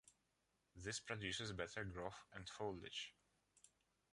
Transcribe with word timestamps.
This 0.75 0.99
produces 0.99 1.53
better 1.53 1.83
growth 1.83 2.25
and 2.33 2.49
foliage. 2.49 3.13